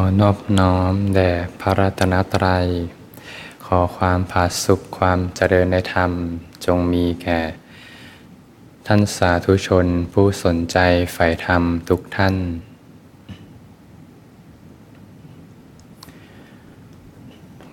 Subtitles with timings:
[0.00, 2.66] อนอบน้อมแด่พระรัตนตรัย
[3.66, 6.10] ขอความผาสุขความเจริญในธรรม
[6.66, 7.40] จงมีแก่
[8.86, 10.78] ท่านสาธุชนผู้สนใจ
[11.12, 12.34] ใฝ่ธรรมทุกท่าน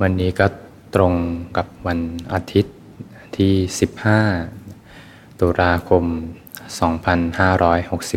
[0.02, 0.48] วันนี้ก็
[0.96, 1.14] ตรง
[1.58, 2.00] กับวัน
[2.34, 2.76] อาทิตย์
[3.38, 3.54] ที่
[4.68, 6.06] 15 ตุลาคม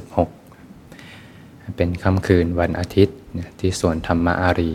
[0.02, 3.16] 2566 เป็นค่ำคืนวันอาทิตย์
[3.61, 4.74] ที่สวนธรรมอารี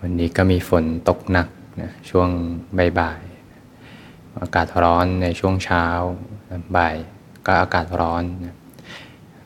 [0.00, 1.48] วันนี้ก็มีฝนตกหนัก
[1.82, 2.28] นะช่วง
[2.98, 5.84] บ่ายๆอากาศร้อนในช่วงเช้า
[6.76, 6.96] บ่าย
[7.46, 8.54] ก็อากาศร้อนนะ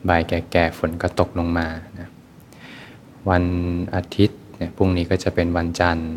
[0.09, 1.67] บ่ายแก่ๆฝนก็ตกลงมา
[1.99, 2.07] นะ
[3.29, 3.43] วัน
[3.95, 6.11] อาทิตย์เนี่ยพรุ่งนี้ก็จะเป็นวันจันทร์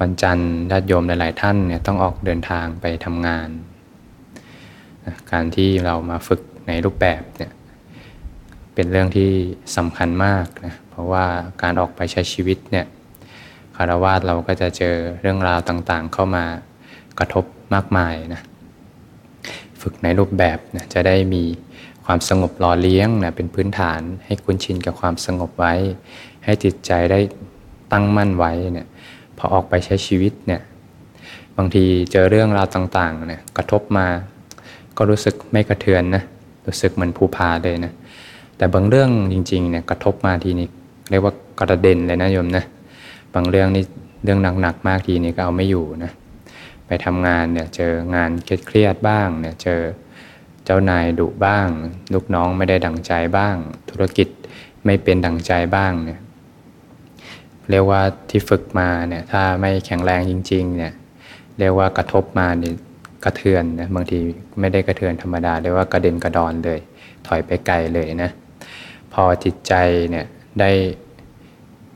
[0.00, 3.48] วันจันทร์ญาติโยมหลายๆท่านเนี่ยต้องออกเดินทางไปทำงาน
[5.06, 7.52] นะการที่เรามาฝึกในรูปแบบเนี่ย
[8.74, 9.30] เป็นเรื่องที่
[9.76, 11.24] สำคัญมากนะเพราะว่า
[11.62, 12.86] การออกไปใช้ชีวิตเนี่ย
[13.76, 16.44] คารวาสเราก็จะเจอเรื่องราวต่างๆ เข้ามา
[17.18, 17.44] กระทบ
[17.74, 18.42] มากมายนะ
[19.80, 21.44] ฝึกในรูปแบบนะจะได้มี
[22.04, 25.74] ความสงบหล่อเลี้ยงนะเป็นพื้นฐานให้คุณชินกับความสงบไว้
[26.44, 27.20] ให้จิตใจได้
[27.92, 28.86] ตั้งมั่นไว้เนี่ย
[29.38, 30.60] พอออกไปใช้ชีวิตเนี่ย
[31.56, 34.06] บางทีเจอเรื่องราวต่างๆเนี่ยกระทบมา
[34.96, 36.22] ก็รู้สึกไม่กระเทือนนะ
[36.66, 37.92] รู้สึกเหมือนภูพาเลยนะ
[38.64, 40.68] แต่บางเรื่องจริงๆเนี่ยกระทบมาทีนี้
[41.10, 42.64] เรียกว่ากระเด็นเลยนะโยมนะ
[43.34, 43.84] บางเรื่องนี่
[44.24, 46.12] เรื่องหนักๆมากทีนี้ก็เอาไม่อยู่นะ
[46.86, 48.30] ไปทำงานเนี่ยเจองาน
[48.66, 49.80] เครียดบ้างเนี่ยเจอ
[50.64, 51.68] เจ้านายดุบ้าง
[52.14, 53.56] ลูกน้องไม่ได้ดังใจบ้าง
[53.90, 54.28] ธุรกิจ
[54.84, 56.20] ไม่เป็นดังใจบ้างเนี่ย
[57.70, 60.92] เรียกว่าที่ฝึกมาเนี่ยถ้าไม่แข็งแรงจริงๆเนี่ย
[61.58, 62.74] เรียกว่ากระทบมาเนี่ย
[63.24, 64.18] กระเทือนนะบางที
[64.60, 66.80] ไม่ได้กระเทือนธรรมดาเรียกว่ากระเด็นกระดอนเลย
[67.26, 68.32] ถอยไปไกลเลยนะ
[69.14, 69.74] พอจิตใจ
[70.10, 70.26] เนี่ย
[70.60, 70.70] ได้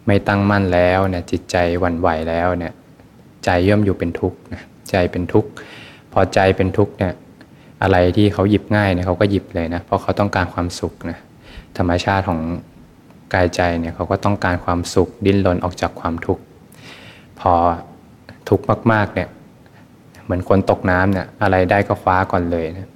[0.07, 2.73] ไม่ตั้งมั่นแล้วเนี่ยจิตใจหวั่นไหวแล้วเนี่ย
[3.45, 5.51] ใจย่อมอยู่เป็นทุกข์นะใจเป็นทุกข์
[6.13, 7.13] พอใจเป็นทุกข์เนี่ย
[7.83, 11.19] อะไรที่เขาหยิบง่ายเนี่ยเขาก็หยิบเลยนะเพราะเขาต้องการความสุขนะ
[11.79, 12.41] ธรรมชาติของ
[13.35, 16.43] กายใจเนี่ยเขาก็ต้องการความสุขดิ้นรนออกจากความทุกข์
[17.41, 17.53] พอ
[18.49, 19.29] ทุกข์มากๆเนี่ย
[20.25, 22.89] เหมือนคนตกน้ำเนี่ยอะไรได้ก็คว้าก่อนเลยนะ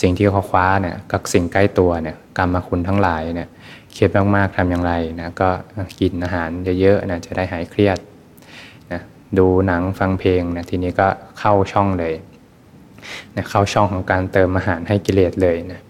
[0.00, 3.48] สิ่งที่เขาคว้าเนี่ยกับสิ่งใกล้ตัวเนี่ยกรรมคุณทั้งหลายเนี่ย
[3.92, 5.50] เครียดมากๆทำอย่างไรนะก็
[6.00, 7.98] กินอาหารเยอะๆนะจะได้หายเครียด
[8.92, 9.00] นะ
[9.38, 11.08] ดูหนังฟังเพลงนะทีนี้ก็
[11.38, 12.14] เข้าช่องเลย
[13.36, 15.80] นะเข้าช่องของการเติมอาหารให้กิเลสเลยนะ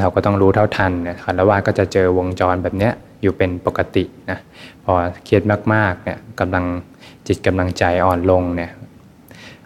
[0.00, 2.92] เราก็ต้องรู้เท่าทันนะคารวะก็จะเจอวงจรแบบเนี้ย
[3.22, 4.38] อยู่เป็นปกตินะ
[4.84, 4.92] พอ
[5.24, 5.42] เครียด
[5.74, 6.64] มากๆเนี่ยกำลัง
[7.26, 8.70] จิตกำลังใจอ่อนลงเนี่ย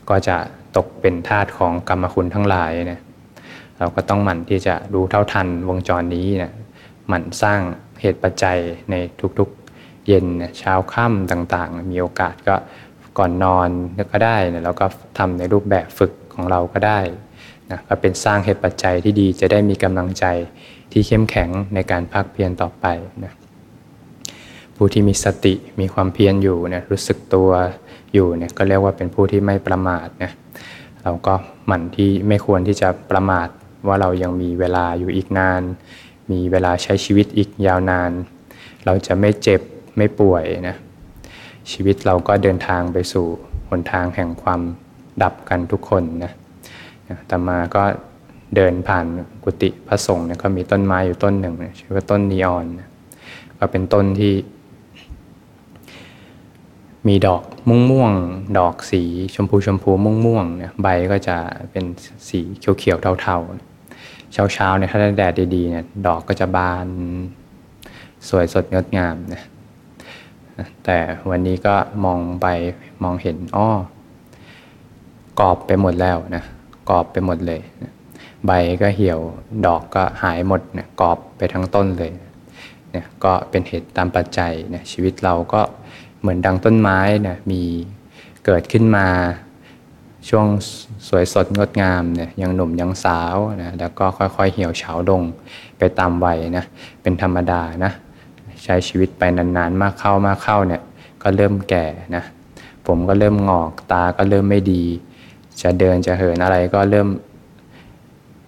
[0.09, 0.37] ก็จะ
[0.77, 3.01] ตกเป็นทาสของกรรมคุณทั้งหลายเนี่ย
[3.79, 6.53] เราก็ต้องหมั่นที่จะรู้เท่าทันวงจรนี้เนี่ย
[7.09, 7.61] หมั่นสร้าง
[8.01, 8.59] เหตุปัจจัย
[8.91, 8.95] ใน
[9.39, 10.27] ทุกๆ เย็น
[10.59, 12.57] เช้าค่ำต่างๆ มีโอกาสก็
[13.19, 13.69] ก่อนนอน
[14.13, 14.87] ก็ได้นะแล้วก็
[15.19, 17.01] ทำในรูปแบบฝึกของเราก็ได้
[17.71, 20.25] นะก็เป็นสร้างเหตุปัจจัยที่ดีจะได้มีกำลังใจ
[20.93, 22.87] ที่เข้มแข็งในการพักเพียรต่อไป
[23.25, 23.33] นะ
[24.77, 27.51] ผู้ที่มีสติมีความเพียรอยู่นี่ยรู้สึกตัว
[28.15, 30.33] อยู่เนี่ยก็เรียกว่าเป็นผู้ที่ไม่ประมาทนะ
[31.03, 31.35] เราก็
[31.67, 33.49] หมั่นที่ไม่ควรที่จะประมาท
[33.87, 35.63] ว่าเรายังมีเวลาอยู่อีกนาน
[36.31, 38.11] มีเวลาใช้ชีวิตอีกยาวนาน
[38.85, 39.61] เราจะไม่เจ็บ
[39.97, 40.77] ไม่ป่วยนะ
[41.73, 43.27] ชีวิตเราก็เดินทางไปสู่
[43.69, 44.61] หนทางแห่งความ
[45.23, 46.33] ดับกันทุกคนนะ
[47.27, 47.83] แต่มาก็
[48.57, 49.07] เดินผ่าน
[49.45, 52.65] กุฏิพระสงฆ์เนี่ยก็มีต้นไม้อยู่ต้นหนึ่งชื่อว่าต้นนีออน
[53.59, 54.35] ก็เป็นต้นที่
[57.09, 58.13] มีดอกม่วงม่วง
[58.59, 59.03] ดอกสี
[59.35, 61.37] ชมพูชมพูม่วงม่วงเนี่ยใบก็จะ
[61.71, 61.85] เป็น
[62.29, 63.72] สีเขียวเขียวเทาๆ
[64.33, 66.87] เช้าเช้าเนี่ยถ้าได้แดดดีๆเนี่ยดอกก็จะบาน
[68.29, 69.43] สวยสดงดงามนะ
[70.85, 70.99] แต่
[71.31, 72.47] วันนี้ก็มองไป
[73.03, 73.71] มองเห็นอ้อ
[75.41, 76.45] กรอบไปหมดแล้วนะ
[76.91, 77.61] กรอบไปหมดเลย
[78.47, 78.51] ใบ
[78.83, 79.21] ก็เหี่ยว
[79.67, 82.13] ดอกก็หายหมดเนี่ยกรอบไปทั้งต้นเลย
[82.91, 85.61] เนี่ยก็เป็นเหตุตามปัจจัยเนี่ยชีวิตเราก็
[86.21, 87.63] เหมือนดังต้นไม้เนี่ยมี
[88.45, 89.07] เกิดขึ้นมา
[90.29, 90.47] ช่วง
[91.09, 95.23] สวยสดงดงามเนี่ยยังหนุ่มยังสาวนะแล้วก็ค่อยๆเหี่ยวเฉาลง
[95.79, 96.65] ไปตามวัยนะ
[97.03, 97.93] เป็นธรรมดานะ
[98.65, 100.83] ใช้ชีวิตไปนานๆมากเข้ามากเข้าเนี่ย
[101.23, 101.87] ก็เริ่มแก่
[102.17, 102.25] นะ
[102.87, 104.83] ผมก็เริ่มงอกตาก็เริ่มไม่ดี
[105.63, 107.09] จะเดินจะเหินอะไรก็เริ่ม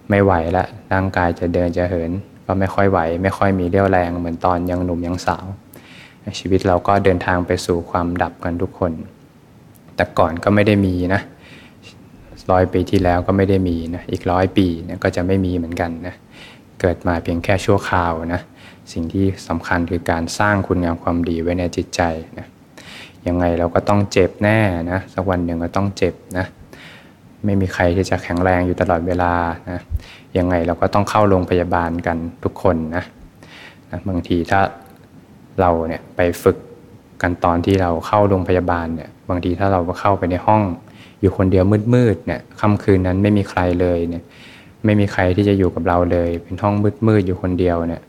[0.09, 2.11] ไม่ไหวละร่างกายจะเดินจะเหิน
[2.45, 5.45] ก็ไม่ค่อยไหว ไม่ค่อยมีเรี่ยวแรงเหมือนตอนยังหนุ่มยังสาว
[6.39, 8.91] ชีวิตเราก็เดินทางไปสู่ความดับกันทุกคน
[9.95, 11.21] แต่ก่อนก็ไม่ได้มีนะ
[12.51, 16.15] ร้อยปีที่แล้วก็ไม่ได้มีนะอีกร้อยปีเนี่ยก็จะไม่มีเหมือนกันนะ
[16.81, 18.41] เกิดมาเพียงแค่ชั่วคราวนะ
[18.93, 22.01] สิ่งที่สำคัญคือการสร้างคุณงามความดีไว้ในจิตใจ
[22.39, 22.47] นะ
[23.27, 24.59] ยังไงเราก็ต้องเจ็บแน่
[24.91, 26.45] นะสักวันหนึ่งก็ต้องเจ็บนะ
[27.45, 29.33] ไม่มีใครที่จะแข็งแรงอยู่ตลอดเวลา
[29.69, 29.79] นะ
[30.37, 33.03] ยังไงเราก็ต้องเข้าโรงพยาบาลกันทุกคนนะ
[33.91, 34.61] นะบางทีถ้า
[35.59, 36.57] เราเนี่ยไปฝึก
[37.21, 40.61] กันตอนที่เราเข้าโรงพยาบาลเนี่ยบางทีถ้าเราเข้าไปในห้อง
[41.25, 44.23] อยู่คนเดียวมืดๆเนี่ยค่ำคืนนั้นไม่มีใครเลยเนี่ย
[44.85, 46.73] ไม่มีใครที่จะอยู่กับเราเลย เป็นห้อง
[47.07, 48.03] มืดๆอยู่คนเดียวเนี่ย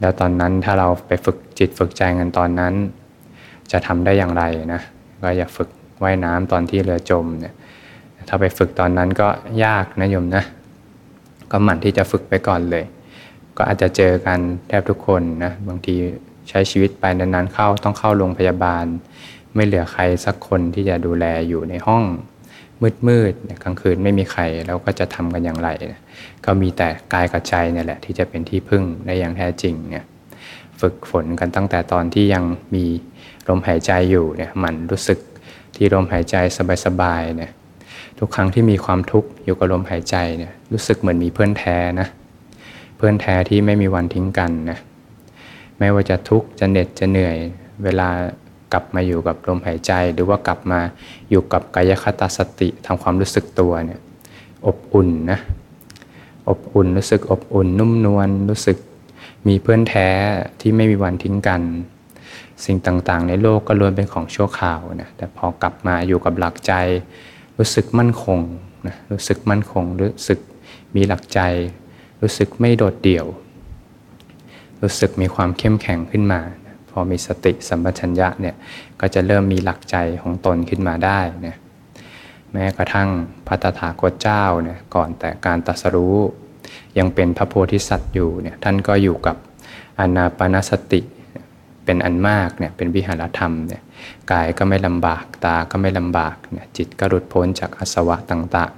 [0.00, 2.74] แล้วตอนนั้นถ้าเราไปฝึกจิตฝึกใจกันตอนนั้น
[3.72, 4.42] จะทำได้อย่างไร
[4.72, 4.80] นะ
[5.22, 5.68] ก็อย่าฝึก
[6.02, 7.54] ว่ายน้ำตอนที่เรือจมเนี่ย
[8.28, 9.28] ถ้าไปฝึกตอนนั้นก็
[9.64, 10.44] ยากนะโยมนะ
[11.50, 12.84] ก็หมั่นที่จะฝึกไปก่อนเลย
[13.56, 15.96] ก็อาจจะเจอกันแทบทุกคนนะบางที
[16.48, 18.84] ใช้ชีวิตไปนานๆเข้าต้องเข้าโรงพยาบาล
[19.56, 22.04] ไม่เหลือใครสักคนที่จะดูแลอยู่ในห้อง
[23.08, 25.68] มืดๆกลางคืนไม่มีใครแล้วก็จะทำกันอย่างไร
[26.44, 30.04] ก็มีแต่กายกับใจเนี่ยแหละที่จะเป็นที่พึ่งได้อย่างแท้จริงเนี่ย
[30.80, 32.44] ฝึกฝนกันตั้งแต่ตอนที่ยัง
[32.74, 32.84] มี
[33.48, 35.18] ลมหายใจอยู่เนี่ยมันรู้สึก
[35.76, 36.36] ที่ลมหายใจ
[36.86, 37.52] สบายๆเนี่ย
[38.18, 42.08] ทุกครั้งที่มีความทุกข์อยู่กับลมหายใจเนี่ยรู้สึกเหมือนมีเพื่อนแท้นะ
[42.96, 44.78] เพื่อนแท้ที่ไม่มีวันทิ้งกันนะ
[45.78, 47.36] ไม่ว่าจะทุกข์จะเหน็ดจะเหนื่อย
[47.84, 48.08] เวลา
[48.72, 50.80] กลับมาอยู่กับลมหายใจ หรือว่ากลับมา
[51.30, 54.00] อยู่กับกายคตาสติทำความรู้สึกตัวเนี่ย
[54.66, 55.38] อบอุ่นนะ
[56.48, 58.76] อบอุ่นรู้สึกอบอุ่นนุ่มนวลรู้สึก
[59.48, 60.08] มีเพื่อนแท้
[60.60, 61.62] ที่ไม่มีวันทิ้งกัน
[62.64, 66.72] สิ่งต่างๆ ในโลกก็ล้วนเป็นของชั่วคราวนะแต่พอกลับมาอยู่กับหลักใจ
[67.58, 68.40] รู้สึกมั่นคง
[68.86, 70.38] นะรู้สึกมั่นคงรู้สึก
[70.94, 71.40] มีหลักใจ
[72.22, 73.26] รู้สึกไม่โดดเดี่ยว
[74.82, 76.40] รู้สึกมีความเข้มแข็งขึ้นมา
[76.98, 78.54] อมีสติสัมปชัญญะเนี่ย
[79.00, 81.56] ก็จะเริ่มมีหลักใจของตนขึ้นมาได้นะ
[82.52, 83.08] แม้กระทั่ง
[83.46, 86.16] พระตถาคตเจ้าเนี่ยก่อนแต่การตรัสรู้
[86.98, 89.36] ยังเป็นพระโพธิสัตว์อยู่เนี่ยท่านก็อยู่กับ
[89.98, 91.00] อนาปานสติ
[91.84, 93.82] เป็นอันมากเนี่ยเป็นวิหารธรรมเนี่ย
[94.32, 98.72] กายก็ไม่ลำบากตาก็ไม่ลำบากเนี่ยจิตก็หลุดพ้นจากอาสวะต่าง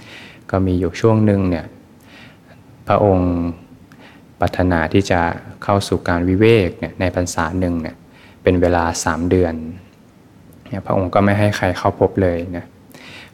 [0.00, 1.64] ๆ ก็มีอยู่ช่วงหนึ่งเนี่ย
[2.86, 3.30] พระองค์
[4.40, 5.20] ปรารถนาที่จะ
[5.64, 7.96] เข้าสู่การวิเวกเนี่ยในพรรษาหนึ่งเนี่ย
[8.42, 9.54] เป็นเวลาสามเดือน
[10.68, 12.64] เนี่ยพระองค์ก็ไม่ให้ใครเข้าพบเลยนะ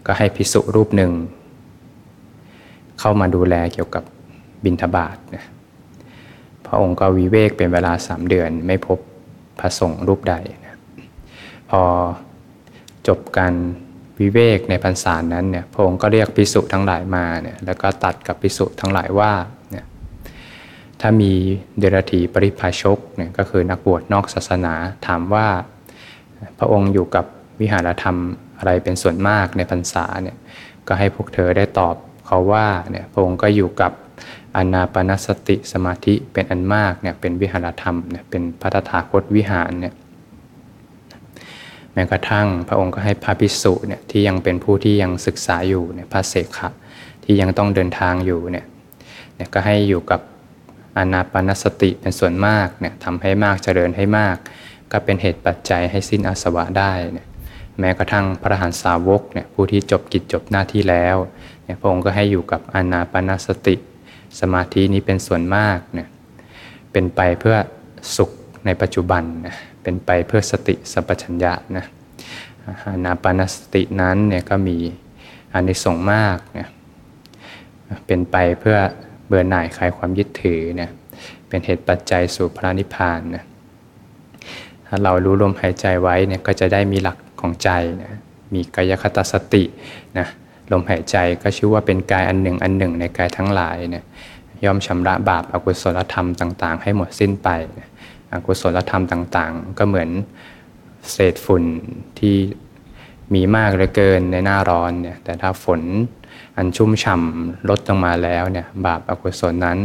[0.07, 1.13] ก็ให้พิสุรูปหนึ่ง
[3.01, 4.05] เข้ามาดูแลเกี่ยวกับ
[4.65, 5.45] บิณฑบาตนะ
[6.67, 8.99] พระองค์ก็วิเวกเป็นเวลาสามเดือน ไม่พบ
[9.61, 10.35] พระสงฆ์รูปใด
[10.67, 10.77] นะ
[11.71, 11.83] พอ
[13.09, 13.55] จบการ
[14.21, 19.33] วิเวกในพรรษานั้นเนี่ยพระองค์ก็เรียกพิสุทั้งหลายมาเนี่ยแล้วก็ตัดกับพิสุทั้งหลายว่า
[21.01, 21.33] ถ้ามี
[21.79, 24.75] เดรัธีปริพาชกเนี่ยก็คือนักบวชนอกศาสนา
[25.07, 25.47] ถามว่า
[26.59, 27.25] พระองค์อยู่กับ
[27.61, 28.19] วิหารธรรม
[28.59, 30.37] อะไรเป็นส่วนมากในพรรษาเนี่ย
[30.89, 31.95] ก็ให้พวกเธอได้ตอบ
[32.27, 33.93] เขาว่าเนี่ยพระองค์ก็อยู่กับ
[34.57, 39.95] อนาปนสติสมาธิเป็นอันมากเนี่ยเป็นวิหารธรรมเนี่ยเป็นพระตถาคตวิหารเนี่ย
[41.93, 46.69] แม้กระทั่งพระองค์ก็ให้พระภิกษุเนี่ยที่ยังเป็นผู้ที่ยังศึกษาอยู่เนี่ยพระเสขะ
[47.25, 48.67] ที่ยังต้องเดินทางอยู่เนี่ย
[49.55, 50.21] ก็ให้อยู่กับ
[51.01, 54.37] อนาปนสติเป็นส่วนมากเนี่ยทำให้มากเจริญให้มาก
[54.93, 57.29] ก็เป็นเหตุปัจจัยให้สิ้นอาสวะได้เนี่ย
[57.79, 61.17] แม้กระทั่งพระหันสาวกเนี่ยผู้ที่จบกิจจบหน้าที่แล้ว
[61.65, 63.75] เนี่ยพระองค์ก็ให้อยู่กับอนาปนสติ
[64.41, 66.09] สมาธินี้เป็นส่วนมากเนี่ย
[66.93, 67.57] เป็นไปเพื่อ
[68.17, 68.31] สุข
[68.67, 71.85] ในปัจจุบันนะเป็นไปเพื่อสติสัมปชัญญะนะ
[72.93, 74.77] อนาปนสตินั้นเนี่ยก็มี
[75.53, 76.69] อานิสงส์มากเนี่ย
[78.07, 78.79] เป็นไปเพื่อ
[79.31, 80.91] เบื่อหน่ายคลายความยึดถือเนี่ย
[81.49, 83.45] เป็นเหตุปัจจัยสู่พระนิพพานนะ
[84.87, 87.71] ถ้าเรารู้ลมหายใจไว้เนี่ยก็จะได้มีหลักของใจ
[88.03, 88.13] นะ
[88.55, 89.65] มีกายคตาสติ
[90.19, 90.27] นะ
[90.73, 94.05] ลมหายใจก็ชื่อว่าเป็นกายอันหนึ่งอันหนึ่งในกายทั้งหลายเนี่ย
[94.65, 97.49] ย่อมชำระบาปอากุศลธรรมต่าง ๆ ให้หมดสิ้นไป
[98.33, 100.11] อกุศลธรรมต่างๆ ก็เหมือน
[101.13, 101.65] เศษฝุ่น
[102.19, 102.37] ที่
[103.35, 105.81] มีมากเหลือเกินในหน้าร้อนเนี่ยแต่ถ้าฝน
[106.57, 109.79] อันชุ่มฉ่ำลดลงมาแล้วเนี่ยบาปอกุศลนั้น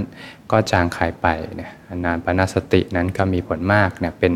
[0.52, 1.72] ก็จางคายไปเนี่ย
[2.06, 4.34] นานปนาสตินั้นก็มีผลมากเนี่ยเป็น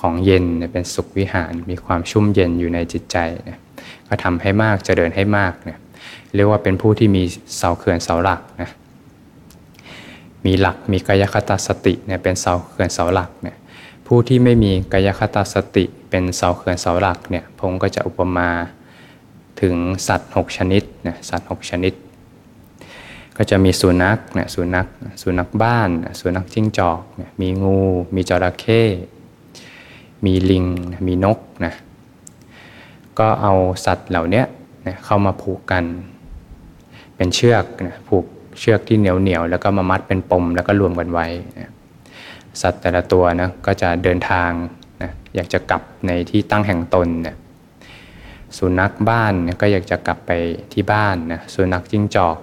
[0.00, 3.58] ของเย็นเป็นสุขวิหารมีความชุ่มเย็นอยู่ในจิตใจเนี่ย
[4.08, 5.78] ก็ทำให้มากเจริญให้มากเนี่ย
[6.34, 7.22] เรียกว่าเป็นผู้ที่มี
[7.56, 8.70] เสาเขื่อนเสาหลักนะ
[10.46, 13.56] มีหลักมีกายคตาสติเนี่ยเป็นเสาเขื่อนเสาหลักเนี่ย
[14.06, 18.48] ผู้ที่ไม่มีกายคตาสติเป็นเสาเขื่อนเสาหลักเนี่ยพงก็จะอุปมา
[19.60, 19.74] ถึง
[20.08, 21.92] สัตว์ 6 ชนิดนะสัตว์ 6 ชนิด
[23.36, 24.86] ก็จะมีสุนัขนะสุนัข
[25.22, 27.78] สุนัขบ้านสุนัขจิ้งจอกนะมีงู
[28.14, 28.82] มีจระเข้
[30.24, 30.66] มีลิง
[31.06, 31.72] มีนกนะ
[33.18, 33.52] ก็เอา
[33.84, 34.42] สัตว์เหล่านี้
[34.86, 35.84] นะเข้ามาผูกกัน
[37.16, 38.24] เป็นเชือกนะผูก
[38.60, 41.26] เชือกที่เหนียวเหนียวแล้วก็มามัดเป็นปมแล้วก็รวมกันไว้
[41.58, 41.70] นะ
[42.62, 44.50] สัตว์แต่ละตัวนะก็จะเดินทาง
[45.02, 47.36] นะอยากจะกลับในที่ตั้งแห่งตนเนี่ย
[48.58, 50.30] สุนัขบ้านก็อยากจะกลับไป
[50.72, 52.38] ที่บ้านนะสุนัขจิ้งจอก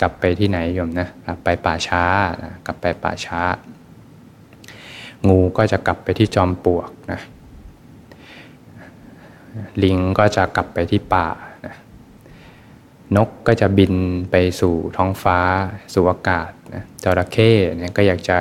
[0.00, 2.04] กลับไปที่ไหนโยมนะกลับไปป่าช้า
[2.44, 3.42] นะกลับไปป่าช้า
[5.28, 7.20] งูก็จะกลับไปที่จอมปลวกนะ
[9.82, 11.28] ลิงก็จะกลับไปที่ป่า
[11.66, 11.74] นะ
[13.16, 13.94] นกก็จะบิน
[14.30, 15.38] ไปสู่ท้องฟ้า
[15.94, 18.38] สู่อากาศนะจระเข้เนี่ยก็อยากจะ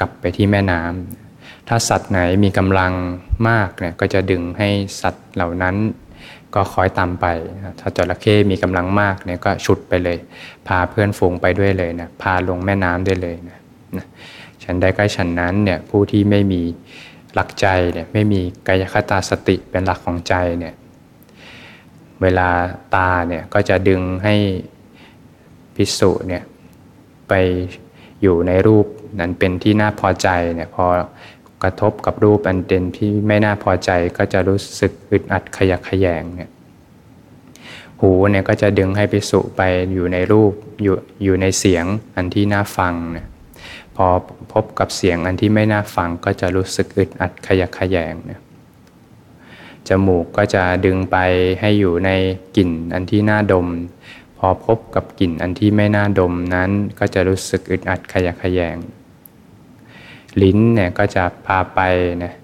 [0.00, 2.92] กลับไปที่แม่น้ำถ้าสัตว์ไหนมีกำลัง
[3.48, 4.68] มากเนี่ยก็จะดึงให้
[5.00, 5.76] สัตว์เหล่านั้น
[6.54, 7.26] ก็คอยตามไป
[7.80, 10.18] ถ้าจระเข้มีกำลังมากเนี่ยก็ชุดไปเลย
[10.66, 13.58] พาเพื่อนฝูงไปด้วยเลยนะพาลงแม่น้ำได้เลยนะ
[13.96, 14.06] นะ
[14.64, 16.62] ฉันได้ใกล้ฉันนั้นเนี่ยผู้ที่ไม่มี
[17.34, 20.74] หลักใจเนี่ยไม่มีกายคตาสติเป็นหลักของใจเนี่ย
[22.22, 22.48] เวลา
[22.94, 24.34] ตาเนี่ยก็จะดึงให้
[25.76, 26.42] พิสุเนี่ย
[27.28, 27.32] ไป
[28.22, 28.86] อยู่ในรูป
[29.20, 30.84] นั้นเป็นที่น่าพอใจเนี่ยพอ
[31.62, 36.50] กระทบกับรูปอันเด่นที่ไม่น่าพอใจก็จะรู้สึกอึดอัดขยักขยงเนี่ย
[38.00, 39.60] หูเนี่ยก็จะดึงให้พิสุไป
[39.92, 41.84] อยู่ในรูปอยู่อยู่ในเสียง
[42.16, 43.26] อันที่น่าฟังเนี่ย
[43.96, 44.06] พอ
[44.52, 48.40] พบกับเสียงอันที่ไม่น่าฟังก็จะรู้สึกอึดอัดขยักขยงเนี่ย
[49.88, 51.16] จมูกก็จะดึงไป
[51.60, 52.10] ให้อยู่ใน
[52.56, 53.66] กลิ่นอันที่น่าดม
[54.38, 58.76] พอพบกับกลิ่นอันที่ไม่น่าดมนั้นก็จะรู้สึกอึดอัดขยักขยง
[60.42, 61.80] ลิ้นเนี่ยก็จะพาไป
[62.24, 62.34] นะ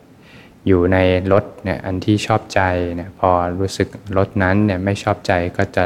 [0.67, 0.99] อยู่ใน
[1.33, 2.61] รสเนี่ยอันที่ชอบใจ
[2.97, 5.85] เนี่ยพอรู้สึกรสนั้นเนี่ยไม่ชอบใจก็จะ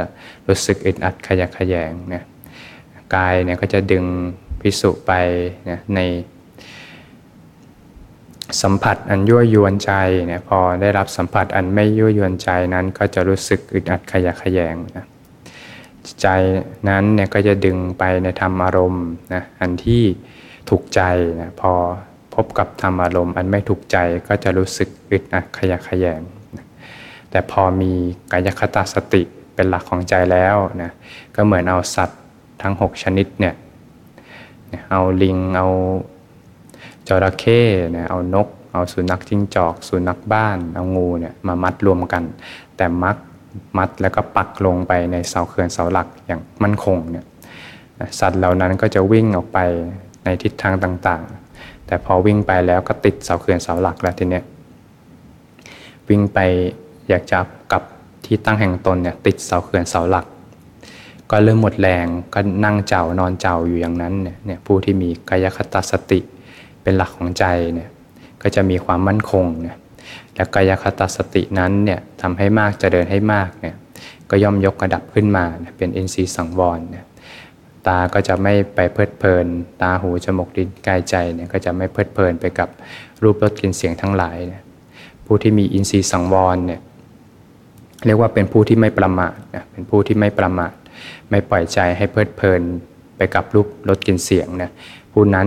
[0.49, 2.25] รู้สึกอึดอัดขยักขยงเนี่ย
[3.15, 4.05] กายเนี่ยก็จะดึง
[4.61, 5.13] พิสุไป
[5.71, 6.01] นะใน
[8.63, 9.93] สัมผัสอันยั่วยวนใจ
[10.27, 15.07] เนี่ยพอได้รับสัมผัสอันไม่ยั่วยวนใจนั้นก็จะรู้สึกอึดอัดขยะขยงนะ
[16.23, 16.29] ใจ
[16.89, 20.05] นั้นเนี่ยก็จะดึงไปในธรรมอารมณ์นะอันที่
[20.69, 21.01] ถูกใจ
[21.41, 21.73] นะพอ
[22.35, 23.97] พบกับธรรมอารมณ์อันไม่ถูกใจ
[24.29, 26.21] ก็จะรู้สึกอึดอัดขยะขยง
[26.57, 26.67] นะ
[27.31, 27.93] แต่พอมี
[28.33, 29.23] กายคตาสติ
[29.55, 30.91] เป็นหลักของใจแล้วนะ
[31.35, 32.21] ก็เหมือนเอาสัตว์
[32.63, 33.55] ทั้ง 6 ชนิดเนี่ย
[34.91, 35.69] เอาลิงเอา
[37.09, 37.61] จระเข้
[37.93, 42.23] เนี่ยเอานก เอาสุนัขจิ้งจอก สุนัขบ้าน เอางูเนี่ยมามัดรวมกัน
[42.77, 43.17] แต่มัด
[43.77, 47.25] มัดแล้วก็ปักลงไปในเสาเขื่อนเสาหลักอย่างมั่นคงเนี่ย
[48.21, 49.59] สัตว์เหล่านั้นก็จะวิ่งออกไป
[50.29, 54.45] ในทิศทางต่างๆ แต่พอวิ่งไปแล้วก็ติดเสาเขื่อนเสาหลักแล้วทีเนี้ย
[56.09, 56.39] วิ่งไป
[57.09, 57.39] อยากจะ
[57.73, 57.83] กลับ
[58.25, 60.27] ที่ตั้งแห่งตนเนี่ยติดเสาเขื่อนเสาหลัก
[61.31, 66.21] ก็เริ่มหมดแรงก็นั่งเจ้านอนเจ้าอยู่อย่างนั้นเนี่ยผู้ที่มีกายคตาสติ
[66.83, 67.45] เป็นหลักของใจ
[67.75, 67.89] เนี่ย
[68.43, 69.77] ก็จะมีความมั่นคงเนี่ย
[70.35, 73.77] และกายคตาสตินั้นเนี่ยทำให้มากจะเดินให้มากเนี่ย
[74.31, 75.45] ก็ย่อมยกระดับขึ้นมา
[75.79, 77.05] เป็นอินทรีย์สังวรเนี่ย
[77.89, 79.47] ตาก็จะไม่ไปเพลิดเพลิน
[79.83, 82.69] ตาหูจมูกลิ้นกายใจเนี่ยก็จะไม่เพลิดเพลินไปกับ
[83.23, 84.63] รูปรสกลิ่นเสียงทั้งหลายเนี่ย
[85.27, 86.81] ผู้ที่มีอินทรีย์สังวรเนี่ย
[88.07, 90.73] เรียกว่าเป็นผู้ที่ไม่ประมาทนะเป็นผู้ที่ไม่ประมาท
[91.31, 92.63] ไม่ปล่อยใจให้เพลิดเพลิน
[93.17, 94.71] ไปกับรูปรสกลิ่นเสียงนะ
[95.13, 95.47] ผู้นั้น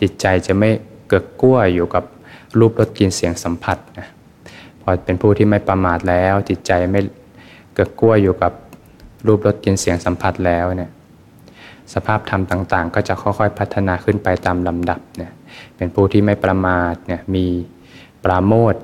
[0.00, 0.70] จิตใจจะไม่
[1.08, 2.04] เกิดกั้วอยู่กับ
[2.58, 4.08] รูปรสกลิ่นเสียงสัมผัสนะ
[4.80, 7.00] พอเป็นผู้ที่ไม่ประมาทแล้ว จิตใจไม่
[7.74, 8.52] เกิดกั้วอยู่กับ
[9.26, 10.90] รูปรสกลิ่นเสียงสัมผัสแล้วเนี่ย
[11.94, 15.32] สภาพธรรมต่างๆ ก็จะค่อยๆพัฒนาขึ้นไปตามลำดับเนี่ย
[15.76, 17.46] เป็นผู้ที่ไม่ประมาทเนี่ยมี
[18.24, 18.74] ปราโมท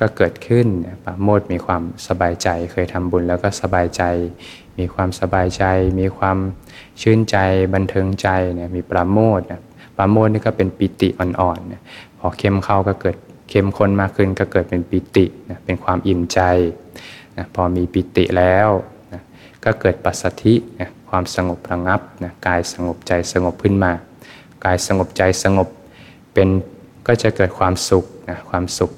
[0.00, 0.66] ก็เกิดขึ้น
[1.04, 4.02] ปราโมทมีความสบายใจ เคยทำบุญแล้วก็สบายใจ
[4.78, 5.64] มีความสบายใจ
[6.00, 6.38] มีความ
[7.02, 7.36] ชื่นใจ
[7.74, 9.40] บันเทิงใจเนี่ยมีปราโมท
[9.96, 11.74] ปราโมทนี่ก็เป็นปิติอ่อนๆน
[12.18, 13.16] พอเข้มเข้าก็เกิด
[13.50, 15.24] เข้มข้นมากขึ้นก็เกิดเป็นปิติ
[15.64, 16.40] เป็นความอิ่มใจ
[17.54, 18.68] พอมีปิติแล้ว
[19.64, 20.54] ก็เกิดปัสสธิ
[21.16, 23.92] ความสงบระงับนะกายสงบใจสงบขึ้นมา
[24.64, 25.68] กายสงบใจสงบ
[26.34, 26.48] เป็น
[27.06, 28.90] ก็จะเกิดความสุขนะความสุข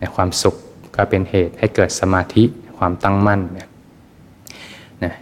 [0.00, 0.54] นะความสุข
[0.96, 2.44] ก็เป็นเหตุให้เกิดสมาธิ
[2.78, 3.68] ความตั้งมั่นนะ
[5.04, 5.12] นะ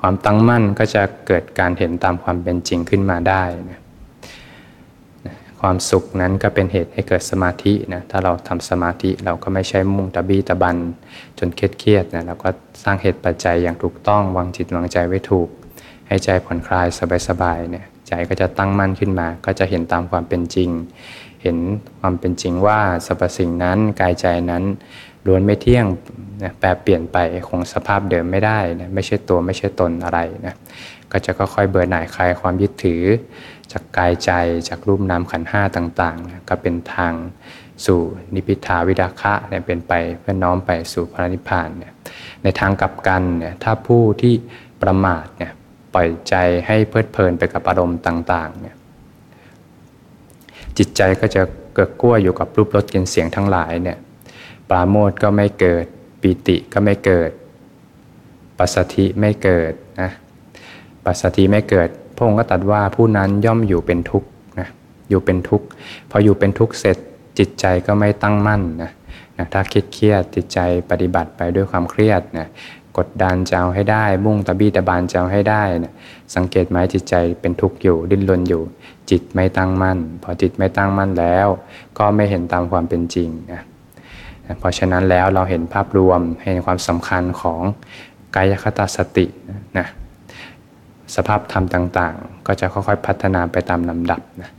[0.00, 3.80] ความตั้งมั่นก็จะเกิดการเห็นตามความเป็นจริงขึ้นมาได้นะ
[5.68, 10.76] ความสุขนั้นก็เป็นเหตุให้เกิดสมาธินะถ้าเราทำสมาธิเราก็ไม่ใช่มุ่งตะบี้ตะบัน
[11.38, 12.48] จนเครียดเครียดนะเราก็
[12.82, 15.48] สร้างเหตุปัจจัยอย่างถูกต้องวางจิตวางใจไว้ถูก
[16.08, 16.86] ให้ใจผ่อนคลาย
[17.28, 20.70] สบายๆเนี่ยใจก็จะตั้งมั่นขึ้นมา ก็จะเห็นตามความเป็นจริง
[21.42, 21.56] เห็น
[22.00, 24.64] ความเป็นจริงว่าสรรพสิ่งนั้นกายใจนั้น
[25.26, 25.86] ล้วนไม่เที่ยง
[26.42, 27.16] นะแปรเปลี่ยนไป
[27.48, 30.54] คงสภาพเดิมไม่ได้นะไม่ใช่ตัวไม่ใช่ตนอะไรนะ
[31.12, 33.02] ก็จะค่อยๆเบื่อหน่ายคลายความยึดถือ
[33.72, 34.30] จากกายใจ
[34.68, 37.12] จากรูปนามขันห้าต่างๆ ก็เป็นทาง
[37.86, 38.00] สู่
[38.34, 41.92] นิพิทาวิดาคะเนี่ยเป็นไปเพื่อน้อมไปสู่พระนิพพานเนี่ย
[42.42, 44.34] ในทางกลับกันเนี่ยถ้าผู้ที่
[44.82, 45.52] ประมาทเนี่ย
[45.94, 46.34] ปปล่อยใจ
[46.66, 48.76] ให้เพลิดเพลินไปกับอารมณ์ต่างๆเนี่ย
[50.78, 51.42] จิตใจก็จะ
[51.74, 53.98] เกิดกั้วอยู่กับรูปรสกลิ่นเสียงทั้งหลายเนี่ย
[54.70, 55.86] ปราโมทก็ไม่เกิด
[56.20, 57.30] ปีติก็ไม่เกิด
[58.58, 60.10] ปัสสธิไม่เกิดนะ
[61.06, 64.68] ปัสสธิไม่เกิด พระองค์ก็ตรัสว่าผู้นั้นย่อมอยู่เป็นทุกข์นะ
[65.10, 65.66] อยู่เป็นทุกข์
[66.10, 66.96] พออยู่เป็นทุกข์เสร็จ
[67.38, 68.90] จิตใจก็ไม่ตั้งมั่นนะ
[69.36, 70.58] นะถ้าคิดเครียดจิตใจ
[70.90, 72.48] ปฏิบัติไปด้วยความเครียดนะ
[72.98, 75.92] กดดันจะเอาให้ได้ มุ่งตะบี้ตะบานจะเอาให้ได้นะ
[76.34, 78.62] สังเกตไหมจิตใจเป็นทุกข์อยู่ดิ้นรนอยู่
[79.10, 81.46] จิตไม่ตั้งมั่น พอจิตไม่ตั้งมั่นแล้ว
[81.98, 83.62] ก็ไม่เห็นตามความเป็นจริงนะ
[84.58, 87.60] เพราะฉะนั้นแล้วเราเห็นภาพรวมเห็นความสำคัญของ
[88.36, 89.26] กายคตาสติ
[89.78, 89.86] นะ
[91.14, 94.50] สภาพธรรมต่างๆ ก็จะค่อยๆพัฒนาไปตามลำดับนะ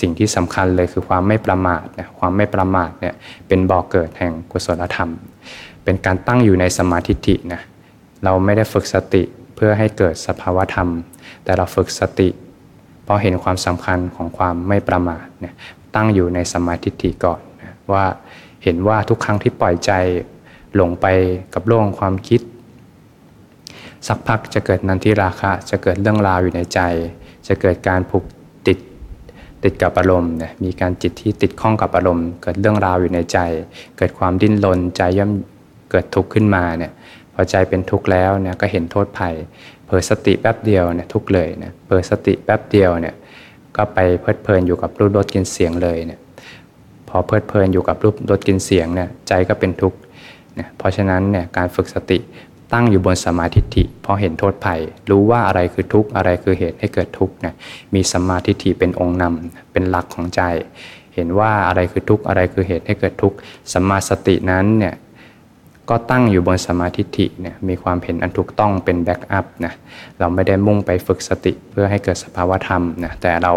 [0.00, 3.14] สิ่งที่สำคัญเลยคือความไม่ประมาทนะความไม่ประมาทเนี่ย
[3.48, 5.10] เป็นบ่อกเกิดแห่งกุศลธรรม
[5.84, 7.60] เป็นการตั้งอยู่ในสมาธิินะ
[8.24, 9.22] เราไม่ได้ฝึกสติ
[9.54, 10.88] เพื่อให้เกิดสภาวธรรม
[11.44, 12.28] แต่เราฝึกสติ
[13.04, 15.54] เพราะเห็นความสำคัญของความไม่ประมาทเนี่ย
[15.94, 18.04] ตั้งอยู่ในสมาธิิก่อนนะว่า
[18.64, 19.92] เห็นว่าทุกครั้งที่ปล่อยใจ
[20.74, 21.06] หลงไป
[21.54, 22.40] กับโลกความคิด
[24.06, 26.80] สักพักจะเกิดนันทิราคะ จะเกิดเรื่องราวอยู่ในใจ
[27.48, 28.24] จะเกิดการผูก
[28.66, 28.78] ติด
[29.64, 33.38] ติดกับอารมณ์เนี่ยมีการจิตที่ติดข้องกับอารมณ์ เกิดเรื่องราวอยู่ในใจ
[33.98, 35.30] เกิดความดิ้นรนใจย่อม
[35.90, 36.92] เกิดทุกข์ขึ้นมาเนี่ย
[37.34, 39.34] พอใจเป็นทุกข์แล้วเนี่ยก็เห็นโทษภัย
[39.86, 43.14] เผลอสติแป๊บเดียวเนี่ยทุกข์เลยเนี่ยเผลอสติแป๊บเดียวเนี่ย
[43.76, 46.20] ก็ไปเพลิดเพลินอยู่กับรูปรสกลิ่นเสียงเลยเนี่ย
[47.08, 49.98] พอเพลิดเพลินอยู่กับรูปรสกลิ่นเสียงเนี่ยใจก็เป็นทุกข์
[50.56, 52.18] เนี่ยเพราะฉะนั้นเนี่ยการฝึกสติ
[52.72, 57.54] ตั้งอยู่บนสมาธิเพราะเห็นโทษภัย รู้ว่าอะไรคือทุกข์อะไรคือเหตุให้เกิดทุกข์เนี่ย
[57.94, 60.42] มีสมาธิเป็นองค์นำเป็นหลักของใจ
[61.14, 63.36] เห็นว่าอะไรคือทุกข์อะไรคือเหตุให้เกิดทุกข์
[63.72, 64.94] สมาสตินั้นเนี่ย
[65.90, 69.72] ก็ตั้งอยู่บนสมาธิิเนี่ยมีความเห็นอันถูกต้องเป็นแบ็กอัพนะ
[70.18, 73.52] เราไม่ได้มุ่งไปฝึกสติเพื่อให้เกิดสภาวธรรมนะแต่เรา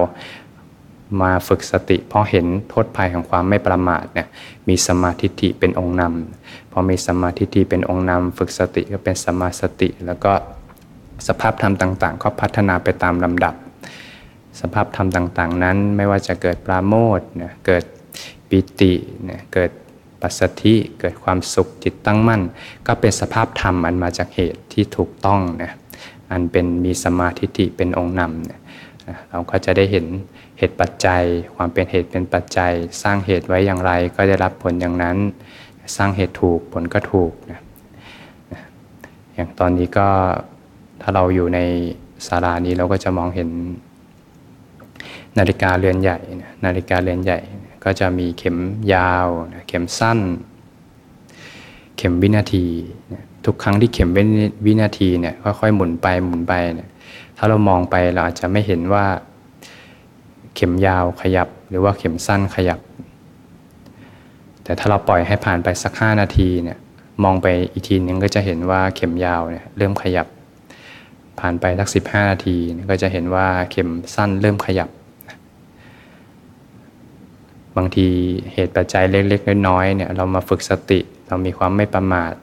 [1.21, 4.27] มาฝึกสติเพราะเห็นโทษภัยของความไม่ประมาทเนี่ย
[4.67, 10.31] มีสมาธิิเป็นองค์นำพอมีสมาธิิเป็นองค์นำฝึกสติก็เป็นสมาสติ แล้วก็
[11.27, 13.55] สภาพธรรมต่าง ๆ ก็พัฒนาไปตามลำดับ
[14.61, 17.83] สภาพธรรมต่างๆ นั้นไม่ว่าจะเกิดปราโมทเนี่ยเกิด
[18.49, 18.93] ปิติ
[19.25, 19.71] เนี่ยเกิด
[20.21, 22.41] ปัสสธิเกิดความสุขจิตตั้งมั่น
[22.87, 25.71] ก็เป็นสภาพธรรมอันมาจากเหตุที่ถูกต้องนะ
[26.31, 28.59] อันเป็นมีสมาธิิเป็นองค์นำเนี่ย
[29.29, 30.05] เราก็จะได้เห็น
[30.61, 31.23] เหตุปัจจัย
[31.55, 32.71] ความเป็นเหตุเป็นปัจจัย
[33.03, 35.17] สร้างเหตุไว้อย่างไรก็ได้รับผลอย่างนั้น
[35.95, 37.61] สร้างเหตุถูกผลก็ถูกนะ
[39.33, 40.07] อย่างตอนนี้ก็
[41.01, 41.59] ถ้าเราอยู่ใน
[42.27, 43.49] ศาลานี้เราก็จะมองเห็น
[45.37, 46.17] นาฬิกาเรือนใหญ่
[46.65, 47.39] นาฬิกาเรือนใหญ่
[47.83, 48.57] ก็จะมีเข็ม
[48.93, 49.27] ยาว
[49.67, 50.19] เข็มสั้น
[51.97, 52.65] เข็มวินาที
[53.45, 54.09] ทุกครั้งที่เข็ม
[54.65, 56.89] วินาทีเนี่ยค่อยๆหมุนไปหมุนไปเนี่ย
[57.37, 59.05] ถ้าเรามองไปเราอาจจะไม่เห็นว่า
[60.55, 62.79] เข็มยาวขยับหรือว่าเข็มสั้นขยับ
[64.63, 66.77] แต่ถ้าเราปล่อยให้ผ่านไปสักห้านาทีเนี่ย
[67.23, 70.27] มองไปอีกทีนึงก็จะเห็นว่าเข็มยาวเนี่ยเริ่มขยับ
[71.39, 72.57] ผ่านไปสักสิบห้านาที
[72.89, 74.89] ก็จะเห็นว่าเข็มสั้นเริ่มขยับ
[77.77, 78.07] บางที
[78.53, 82.33] เหตุปัจจัยเล็กๆน้อยๆเนี่ยเรามาฝึกสติเรามีความไม่ประมาท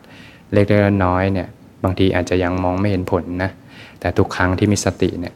[0.53, 1.49] เล็กๆน้อยๆเนี่ย
[1.85, 3.51] บางทีอาจจะยังมองไม่เห็นผลนะ
[4.01, 5.35] แต่ทุกครั้งที่มีสติเนี่ย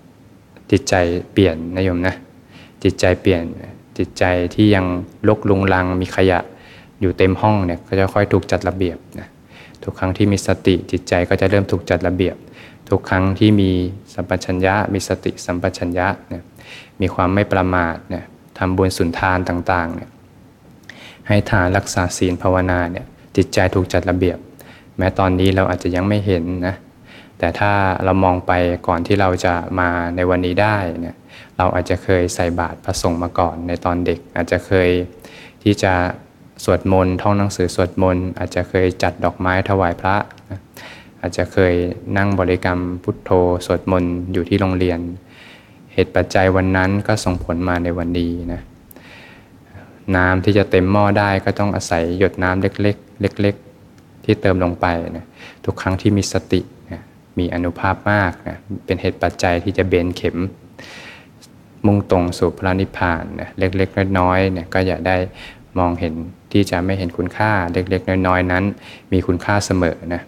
[0.71, 0.95] จิตใจ
[1.33, 2.15] เปลี่ยนนะโยมนะ
[2.85, 3.42] จิตใจเปลี่ยน
[3.99, 4.85] จิตใจที่ยัง
[5.29, 6.40] ลกลุงลังมีขยะ
[7.01, 9.29] อยู่เต็มห้องเนี่ยก็จะค่อยถูกจัดระเบียบนะ
[9.83, 12.37] ทุกครั้งที่มีสติจิตใจก็จะเริ่มถูกจัดระเบียบ
[12.88, 13.71] ทุกครั้งที่มี
[14.14, 16.42] สัมปชัญญะ มีสติสัมปชัญญะเนี่ย
[17.01, 18.25] มีความไม่ประมาทเนี่ย
[18.59, 20.11] ทำบุญสุนทานต่างๆเนี่ย
[21.29, 24.38] ให้ทานรักษาศีลภาวนาเนี่ยจิตใจถูกจัดระเบียบ
[24.99, 26.75] แม้ตอนนี้เราอาจจะยังไม่เห็นนะ
[27.42, 27.72] แต่ถ้า
[28.05, 28.52] เรามองไป
[28.88, 31.16] ก่อนที่เราจะมาในวันนี้ได้เนี่ย
[31.59, 34.90] เราอาจจะเคยใส่บาตรพระสงฆ์มาก่อนในตอนเด็ก อาจจะเคย
[35.62, 35.94] ที่จะ
[36.64, 40.16] สวดมนต์ท่องหนังสือสวดมนต์อาจจะเคยจัดดอกไม้ถวายพระ
[41.20, 41.74] อาจจะเคย
[42.16, 43.31] นั่งบริกรรมพุทโธ
[43.66, 44.98] สวดมนต์อยู่ที่โรงเรียน
[45.92, 48.61] เหตุปัจจัยวันนั้นก็ส่งผลมาในวันนี้นะ
[50.16, 53.55] น้ำที่จะเต็มหม้อได้ก็ต้องอาศัยหยดน้ำเล็กๆ เล็ก
[53.90, 55.26] ๆ ที่เติมลงไปนะ
[55.64, 56.61] ทุกครั้งที่มีสติ
[57.38, 60.37] มีอนุภาพมากนะเป็นเหตุปัจจัยที่จะเบนเข็ม
[61.87, 65.16] มุ่งตรงสู่พระนิพพานนะเล็กๆน้อยๆเนี่ยก็อย่าได้
[65.79, 66.14] มองเห็น
[66.53, 68.64] ที่จะไม่เห็นคุณค่าเล็กๆน้อยๆนั้น
[69.12, 70.23] มีคุณค่าเสมอนะ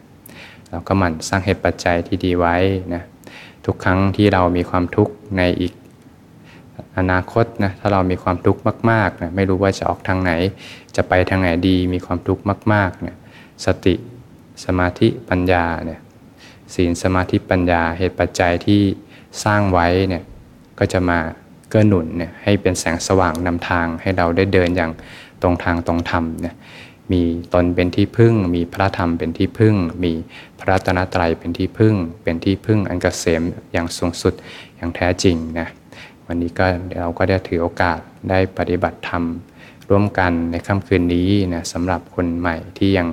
[0.71, 2.57] เราก็หมั่นสร้างเหตุปัจจัยที่ดีไว้
[2.95, 3.03] นะ
[3.65, 5.73] ทุกครั้งที่เรามีความทุกข์ในอีก
[6.99, 10.33] อนาคตนะถ้าเรามีความทุกข์มากๆนะไม่รู้ว่าจะออกทางไหน
[10.97, 13.17] จะไปทางไหนดีมีความทุกข์มากๆเนี่ย
[13.65, 13.95] สติ
[14.65, 16.01] สมาธิปัญญาเนี่ย
[16.75, 18.81] ศีลสมาธิปัญญาเหตุปัจจัยที่
[19.45, 20.23] สร้างไว้เนี่ย
[20.79, 21.19] ก็จะมา
[21.71, 24.93] เกื้อหนุนเนี่ยให้เป็นแสงสว่างนำทางให้เราได้เดินอย่าง
[25.43, 26.55] ตรงทางตรงธรรมเนี่ย
[27.13, 27.23] มี
[27.55, 30.13] ตนเป็นที่พึ่ง มีพระธรรมเป็นที่พึ่ง มี
[30.61, 34.35] พระตนตรัยเป็นที่พึ่ง เป็นที่พึ่งอันกเกษมอย่างสูงสุด
[34.77, 35.69] อย่างแท้จริงนะ
[36.27, 36.67] วันนี้ก็
[37.01, 37.99] เราก็ได้ถือโอกาส
[38.31, 39.23] ได้ปฏิบัติธรรม
[39.91, 43.07] ร่วมกันในค่ำคืนนี้นะสำหรับคนใหม่ที่ยัง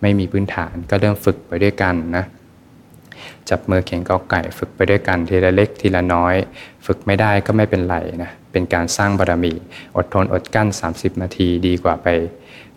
[0.00, 2.24] ไม่มีพื้นฐานก็เริ่มฝึกไปด้วยกันนะ
[3.50, 6.34] จับมือเขียนกอไก่ ฝึกไปด้วยกันทีละเล็กทีละน้อย
[6.86, 9.52] ฝึกไม่ได้ก็ไม่เป็นไรนะเป็นการสร้างบารมี
[9.96, 12.08] อดทนอดกั้น 30 นาทีดีกว่าไป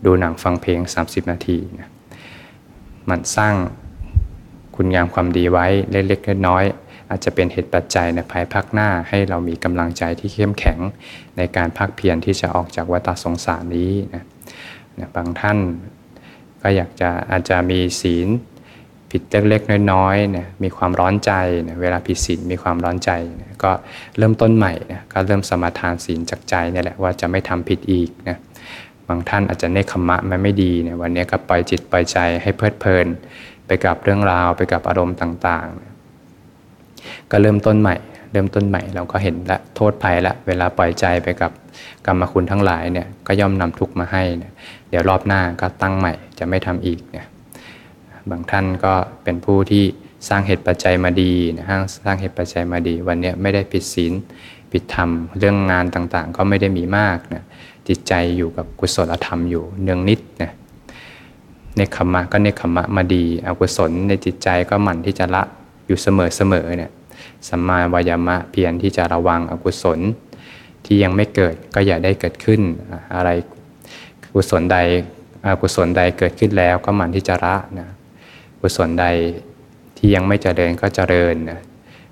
[0.05, 1.89] ดูหนังฟังเพลง 30 นาทีนะ
[3.09, 3.55] มันสร้าง
[4.75, 10.79] คุณงามความดีไว้เล็กๆน้อยๆอาจจะเป็นเหตุปัจจัยในภายภาคหน้าให้เรามีกำลังใจที่เข้มแข็ง
[11.37, 14.23] ในการพักเพียรที่จะออกจากวัฏสงสารนี้นะ
[14.99, 15.57] นะบางท่าน
[16.61, 18.27] ก็อยากจะอาจจะมีศีล
[19.11, 21.31] ผิดเล็กๆน้อยๆเนี่ยมีความร้อนใจ
[21.63, 23.71] เนี่ยเวลาผิดศีลมีความร้อนใจนี่ยก็
[24.17, 28.37] เริ่มต้นใหม่นี่ยก็เริ่มสมาทานศีลจากใจนี่แหละว่าจะไม่ทำผิดอีกนะ
[29.07, 33.07] บางท่านอาจจะเนคขมะมันไม่ดีเนี่ยวันนี้ก็ปล่อยจิตปล่อยใจให้เพลิดเพลิน
[33.65, 37.95] ไปกับเรื่องราวไปกับอารมณ์ต่างๆก็เริ่มต้นใหม่
[38.31, 41.51] เริ่มต้นใหม่เราก็เห็นละโทษภัยละเวลาปล่อยใจไปกับ
[42.05, 44.51] กรรมคุณทั้งหลายเนี่ยก็ย่อมนำทุกข์มาให้เนี่ย
[44.89, 47.25] เดี๋ยวรอบหน้าก็ตั้งใหม่จะไม่ทำอีกเนี่ย
[48.31, 49.83] บางท่านก็เป็นผู้ที่
[50.27, 54.13] สร้างเหตุปัจจัยมาดีนะฮะสร้างเหตุปัจจัยมาดี วันนี้ไม่ได้ผิดศีล
[54.71, 57.43] ผิดธรรม เรื่องงานต่างๆ ก็ไม่ได้มีมากนะ
[57.87, 60.51] จิตใจอยู่กับกุศลธรรมอยู่เนืองนิดนะ
[61.77, 65.43] ในขมะก็ในขมะมาดีอกุศลในจิตใจก็หมั่นที่จะละ
[65.87, 66.91] อยู่เสมอๆเนี่ย
[67.47, 69.99] สัมมาวายามะเพียรที่จะระวังอกุศล
[70.85, 72.61] ที่ยังไม่เกิดก็อย่าได้เกิดขึ้น
[73.15, 73.29] อะไร
[74.35, 74.77] กุศลใด
[75.45, 77.89] อกุศลใดเกิดขึ้นแล้วก็หมั่นที่จะละนะ
[78.61, 79.05] กุศลใด
[79.97, 81.59] ที่ยังไม่เจริญก็เจริญนะ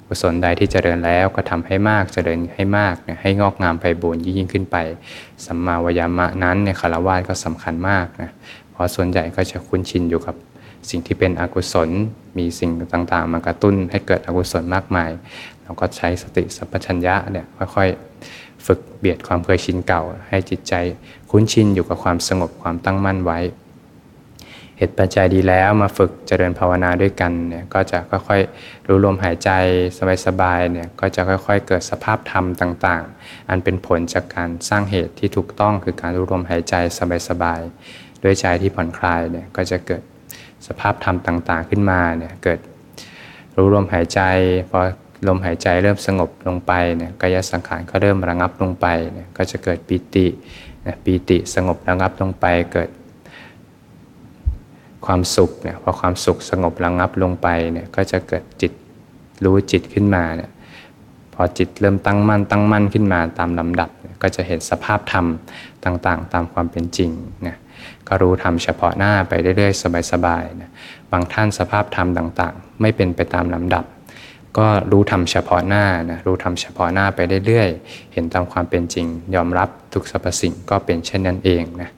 [0.08, 4.78] กุศลใดที่เจริญแล้วก็ทำให้มากเจริญให้มากนะให้งอกงามไปบูรยิ่งขึ้นไป
[5.46, 8.32] สัมมาวายามะนั้นในคารวะก็สำคัญมากนะ
[8.72, 10.36] เพราะส่วนใหญ่ก็จะคุ้นชินอยู่กับ
[10.90, 11.90] สิ่งที่เป็นอกุศล
[12.38, 15.10] มีสิ่งต่างๆมากระตุ้นให้เกิดอกุศลมากมาย
[15.64, 20.74] เราก็ใช้สติสัพพัญญะเนี่ยค่อยๆ ฝึกเบียดความเคยชินเก่า ให้จิตใจ
[21.30, 23.40] คุ้นชินอยู่กับความสงบความตั้งมั่นไว้
[24.78, 29.50] เหตุปัจจัยดีแล้วมาฝึกเจริญภาวนาด้วยกันเนี่ยก็จะค่อยๆรู้ลมหายใจ
[30.26, 36.76] สบายๆเนี่ยก็จะค่อยๆ เกิดสภาพธรรมต่างๆ อันเป็นผลจากการสร้างเหตุที่ถูกต้องคือการรู้ลมหายใจ
[37.30, 40.02] สบายๆด้วยใจที่ผ่อนคลายเนี่ยก็จะเกิด
[40.68, 42.60] สภาพธรรมต่างๆ ขึ้นมาเนี่ยเกิด
[43.58, 44.22] รู้ลมหายใจ
[44.70, 44.80] พอ
[45.28, 50.28] ลมหายใจเริ่มสงบลงไปเนี่ยกายสังขารก็เริ่มระงับลงไปเนี่ยก็จะเกิดปิติ
[51.04, 52.90] ปีติสงบระงับลงไปเกิด
[55.08, 58.72] ความสุขเนี่ยพอความสุขสงบระงับลงไปเนี่ยก็จะเกิดจิต
[59.44, 60.52] รู้จิตขึ้นมาเนี่ย
[61.34, 63.90] พอจิตเริ่มตั้งมั่นตั้งมั่นขึ้นมาตามลำดับ
[64.22, 65.26] ก็จะเห็นสภาพธรรม
[65.86, 67.12] ต่างๆ ตามความเป็นจริง
[67.46, 67.58] นี่ย
[68.08, 70.72] ก็รู้ธรรมเฉพาะหน้าไปเรื่อยๆสบายๆนะ
[71.12, 73.86] บางท่านสภาพธรรมต่างๆ ไม่เป็นไปตามลำดับ
[74.58, 81.90] ก็รู้ธรรมเฉพาะหน้านะรู้ธรรมเฉพาะหน้าไปเรื่อยๆเห็นตามความเป็นจริง ยอมรับทุกสรรพสิ่งก็เป็นเช่นนั้นเองนะ